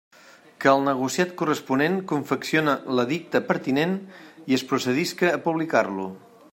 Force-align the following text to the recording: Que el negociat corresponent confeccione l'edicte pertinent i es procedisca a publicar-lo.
Que 0.63 0.69
el 0.69 0.79
negociat 0.85 1.35
corresponent 1.41 1.99
confeccione 2.11 2.75
l'edicte 2.99 3.43
pertinent 3.51 3.95
i 4.53 4.59
es 4.59 4.67
procedisca 4.73 5.33
a 5.37 5.43
publicar-lo. 5.49 6.09